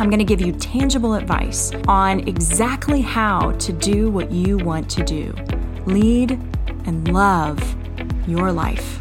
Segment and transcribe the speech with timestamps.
[0.00, 4.88] I'm going to give you tangible advice on exactly how to do what you want
[4.92, 5.34] to do
[5.84, 6.30] lead
[6.86, 7.76] and love
[8.26, 8.98] your life.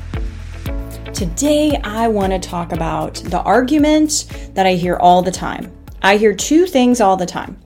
[1.14, 5.72] Today, I want to talk about the argument that I hear all the time.
[6.02, 7.58] I hear two things all the time.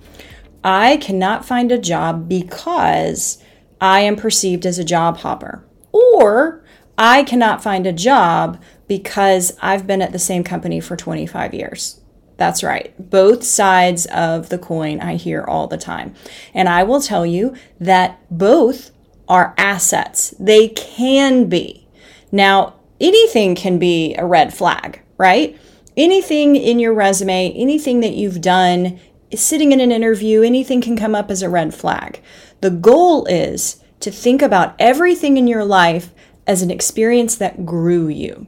[0.63, 3.43] I cannot find a job because
[3.81, 5.65] I am perceived as a job hopper.
[5.91, 6.63] Or
[6.99, 11.99] I cannot find a job because I've been at the same company for 25 years.
[12.43, 12.93] That's right.
[12.99, 16.13] Both sides of the coin I hear all the time.
[16.53, 18.91] And I will tell you that both
[19.29, 20.35] are assets.
[20.37, 21.87] They can be.
[22.33, 25.57] Now, anything can be a red flag, right?
[25.95, 28.99] Anything in your resume, anything that you've done,
[29.33, 32.21] sitting in an interview, anything can come up as a red flag.
[32.59, 36.09] The goal is to think about everything in your life
[36.45, 38.47] as an experience that grew you.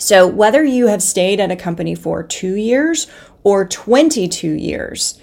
[0.00, 3.06] So, whether you have stayed at a company for two years
[3.44, 5.20] or 22 years,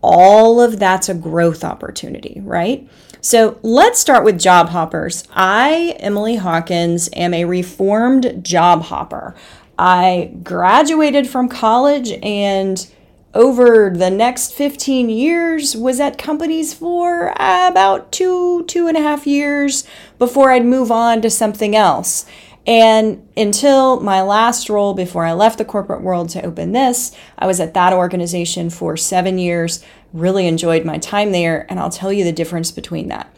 [0.00, 2.88] all of that's a growth opportunity, right?
[3.20, 5.24] So let's start with job hoppers.
[5.34, 9.34] I, Emily Hawkins, am a reformed job hopper.
[9.78, 12.90] I graduated from college and
[13.34, 19.26] over the next 15 years was at companies for about two, two and a half
[19.26, 19.86] years
[20.18, 22.24] before I'd move on to something else.
[22.68, 27.46] And until my last role before I left the corporate world to open this, I
[27.46, 31.66] was at that organization for seven years, really enjoyed my time there.
[31.70, 33.34] And I'll tell you the difference between that.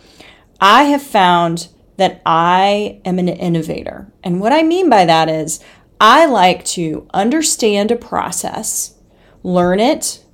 [0.60, 4.12] I have found that I am an innovator.
[4.24, 5.60] And what I mean by that is
[6.00, 8.96] I like to understand a process,
[9.44, 10.24] learn it,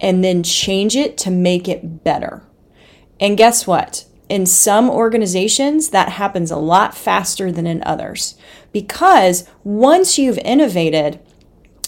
[0.00, 2.44] and then change it to make it better.
[3.18, 4.04] And guess what?
[4.28, 8.36] In some organizations, that happens a lot faster than in others.
[8.72, 11.20] Because once you've innovated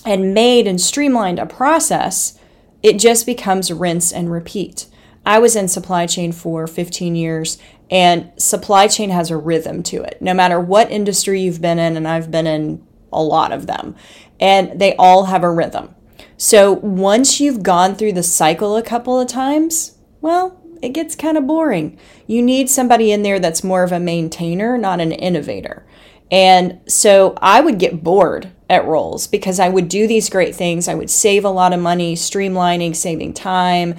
[0.05, 2.39] and made and streamlined a process,
[2.83, 4.87] it just becomes rinse and repeat.
[5.25, 7.59] I was in supply chain for 15 years,
[7.91, 10.19] and supply chain has a rhythm to it.
[10.21, 13.97] No matter what industry you've been in, and I've been in a lot of them,
[14.39, 15.95] and they all have a rhythm.
[16.37, 21.37] So once you've gone through the cycle a couple of times, well, it gets kind
[21.37, 21.99] of boring.
[22.27, 25.87] You need somebody in there that's more of a maintainer, not an innovator.
[26.31, 30.89] And so I would get bored at roles because I would do these great things.
[30.89, 33.95] I would save a lot of money, streamlining, saving time.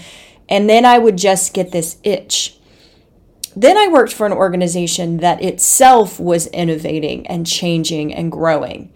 [0.49, 2.57] And then I would just get this itch.
[3.55, 8.93] Then I worked for an organization that itself was innovating and changing and growing.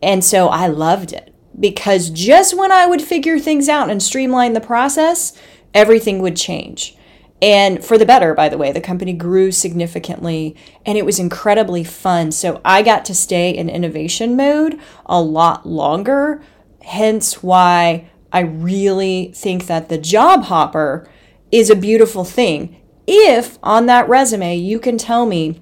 [0.00, 4.52] And so I loved it because just when I would figure things out and streamline
[4.52, 5.36] the process,
[5.74, 6.96] everything would change.
[7.40, 11.84] And for the better, by the way, the company grew significantly and it was incredibly
[11.84, 12.32] fun.
[12.32, 16.42] So I got to stay in innovation mode a lot longer,
[16.82, 21.08] hence why I really think that the job hopper
[21.52, 22.76] is a beautiful thing.
[23.06, 25.60] If on that resume you can tell me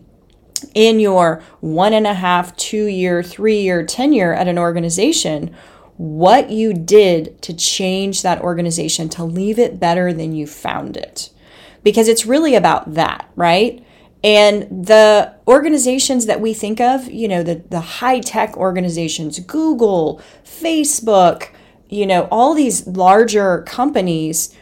[0.75, 5.55] in your one and a half, two year, three year tenure at an organization,
[5.99, 11.31] what you did to change that organization to leave it better than you found it
[11.87, 13.81] because it's really about that, right?
[14.25, 20.21] And the organizations that we think of, you know, the, the high tech organizations, Google,
[20.45, 21.51] Facebook,
[21.89, 24.53] you know, all these larger companies,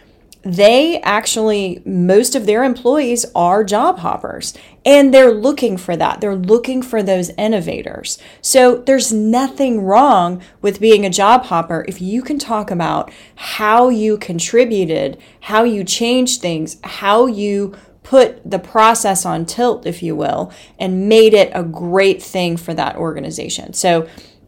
[0.44, 4.52] they actually, most of their employees are job hoppers
[4.84, 6.20] and they're looking for that.
[6.20, 8.18] They're looking for those innovators.
[8.42, 13.88] So there's nothing wrong with being a job hopper if you can talk about how
[13.88, 20.14] you contributed, how you changed things, how you put the process on tilt, if you
[20.14, 23.72] will, and made it a great thing for that organization.
[23.72, 24.06] So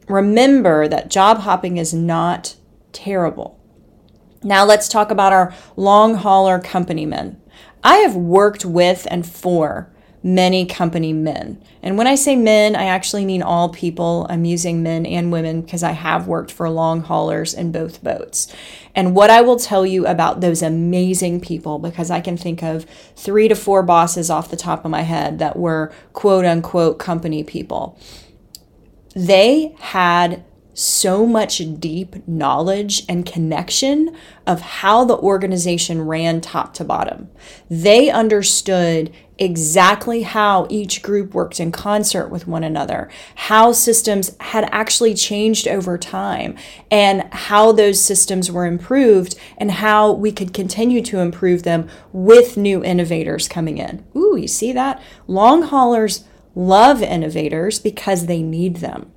[0.09, 2.57] remember that job hopping is not
[2.93, 3.56] terrible.
[4.47, 7.43] Now let's talk about our long hauler company men.
[7.83, 11.61] I have worked with and for many company men.
[11.83, 14.25] And when I say men, I actually mean all people.
[14.31, 18.55] I'm using men and women because I have worked for long haulers in both boats.
[18.95, 22.87] And what I will tell you about those amazing people, because I can think of
[23.17, 27.43] three to four bosses off the top of my head that were quote unquote company
[27.43, 27.99] people,
[29.13, 30.45] they had
[30.77, 34.15] so much deep knowledge and connection
[34.47, 37.31] of how the organization ran top to bottom.
[37.71, 44.69] They understood exactly how each group worked in concert with one another, how systems had
[44.71, 46.55] actually changed over time,
[46.91, 52.59] and how those systems were improved, and how we could continue to improve them with
[52.59, 54.05] new innovators coming in.
[54.15, 55.03] Ooh, you see that?
[55.27, 56.25] Long haulers
[56.55, 59.11] love innovators because they need them.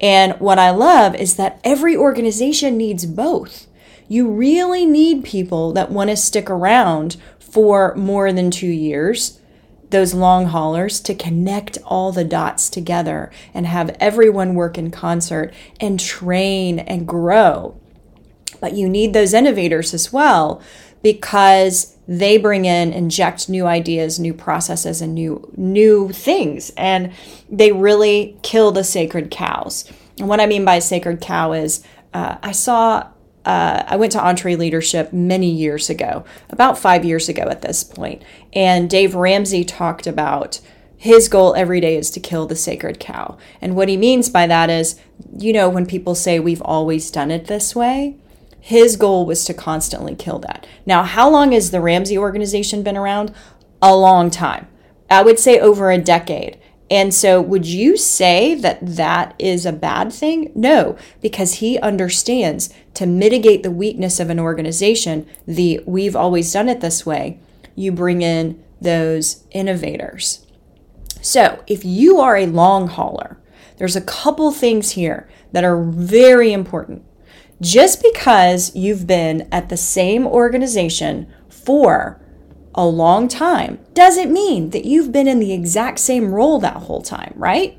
[0.00, 3.66] And what I love is that every organization needs both.
[4.06, 9.40] You really need people that want to stick around for more than two years,
[9.90, 15.52] those long haulers, to connect all the dots together and have everyone work in concert
[15.80, 17.78] and train and grow.
[18.60, 20.62] But you need those innovators as well
[21.02, 27.12] because they bring in inject new ideas new processes and new new things and
[27.50, 31.84] they really kill the sacred cows and what i mean by sacred cow is
[32.14, 33.06] uh, i saw
[33.44, 38.22] uh, I went to EntreLeadership many years ago, about five years ago at this point,
[38.52, 40.60] and Dave Ramsey talked about
[40.98, 43.38] his goal every day is to kill the sacred cow.
[43.60, 45.00] And what he means by that is,
[45.38, 48.16] you know, when people say we've always done it this way,
[48.60, 50.66] his goal was to constantly kill that.
[50.84, 53.32] Now, how long has the Ramsey organization been around?
[53.80, 54.68] A long time.
[55.10, 56.58] I would say over a decade.
[56.90, 60.50] And so, would you say that that is a bad thing?
[60.54, 66.68] No, because he understands to mitigate the weakness of an organization, the we've always done
[66.68, 67.38] it this way,
[67.74, 70.46] you bring in those innovators.
[71.20, 73.38] So, if you are a long hauler,
[73.76, 77.04] there's a couple things here that are very important.
[77.60, 82.20] Just because you've been at the same organization for
[82.74, 87.02] a long time doesn't mean that you've been in the exact same role that whole
[87.02, 87.76] time, right?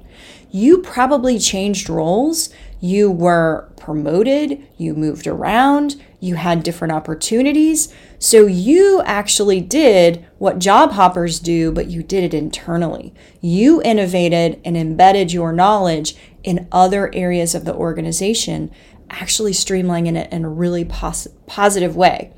[0.52, 2.50] You probably changed roles.
[2.81, 7.94] You were promoted, you moved around, you had different opportunities.
[8.20, 13.14] So you actually did what job hoppers do, but you did it internally.
[13.42, 18.72] You innovated and embedded your knowledge in other areas of the organization
[19.10, 22.34] actually streamlining it in a really pos- positive way.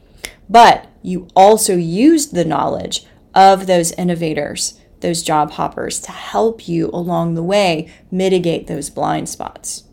[0.49, 6.89] But you also used the knowledge of those innovators, those job hoppers, to help you
[6.93, 9.85] along the way mitigate those blind spots.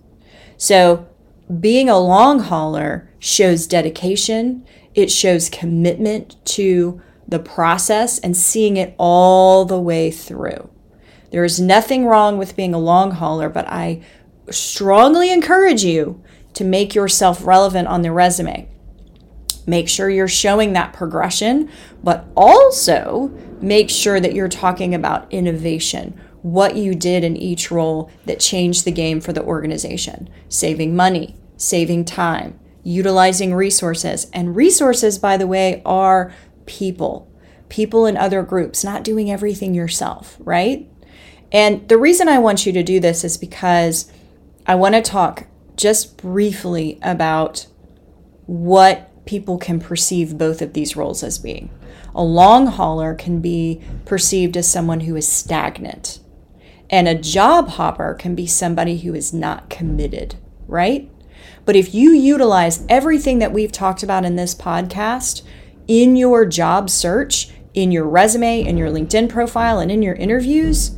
[0.57, 1.07] So,
[1.61, 8.95] being a long hauler shows dedication, it shows commitment to the process and seeing it
[8.99, 10.69] all the way through.
[11.31, 14.03] There is nothing wrong with being a long hauler, but I
[14.51, 16.23] strongly encourage you
[16.59, 18.69] to make yourself relevant on the resume.
[19.65, 21.71] Make sure you're showing that progression,
[22.03, 23.29] but also
[23.61, 28.85] make sure that you're talking about innovation, what you did in each role that changed
[28.85, 34.27] the game for the organization, saving money, saving time, utilizing resources.
[34.33, 36.35] And resources, by the way, are
[36.67, 37.31] people,
[37.69, 40.91] people in other groups, not doing everything yourself, right?
[41.53, 44.11] And the reason I want you to do this is because
[44.67, 45.47] I want to talk
[45.79, 47.67] just briefly about
[48.47, 51.71] what people can perceive both of these roles as being.
[52.15, 56.21] A long hauler can be perceived as someone who is stagnant,
[56.91, 60.35] and a job hopper can be somebody who is not committed,
[60.67, 61.11] right?
[61.65, 65.43] But if you utilize everything that we've talked about in this podcast
[65.87, 70.97] in your job search, in your resume, in your LinkedIn profile, and in your interviews,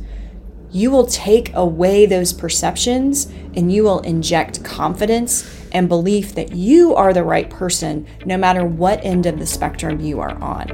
[0.71, 6.95] you will take away those perceptions and you will inject confidence and belief that you
[6.95, 10.67] are the right person no matter what end of the spectrum you are on.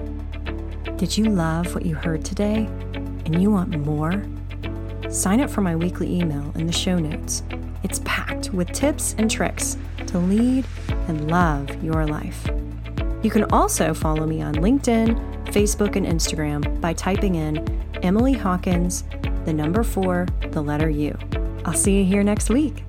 [0.98, 2.68] Did you love what you heard today
[3.25, 4.24] and you want more?
[5.10, 7.44] Sign up for my weekly email in the show notes.
[7.84, 9.77] It's packed with tips and tricks
[10.08, 10.66] to lead
[11.08, 12.48] and love your life.
[13.24, 17.58] You can also follow me on LinkedIn, Facebook, and Instagram by typing in
[18.04, 19.04] Emily Hawkins,
[19.48, 21.18] the number four, the letter U.
[21.63, 22.84] I'll see you here next week.